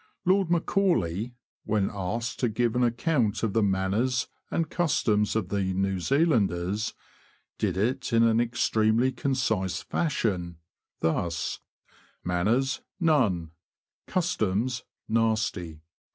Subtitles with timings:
[0.25, 5.75] Lord Macaulay, when asked to give an account of the manners and customs of the
[5.75, 6.95] New Zealanders,
[7.59, 10.57] did it in an extremely concise fashion,
[11.01, 11.59] thus:
[12.25, 12.79] ''Manners—
[13.11, 13.51] none;
[14.07, 15.83] customs— nasty."